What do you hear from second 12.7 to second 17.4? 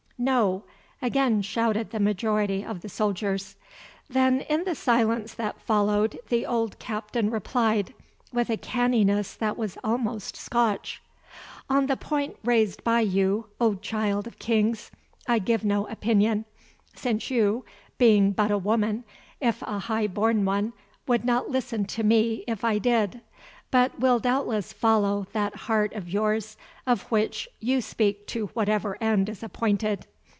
by you, O Child of Kings, I give no opinion, since